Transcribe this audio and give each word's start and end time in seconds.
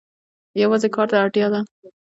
یوازې 0.61 0.87
کار 0.95 1.07
ته 1.11 1.15
اړتیا 1.23 1.47
ده. 1.53 1.61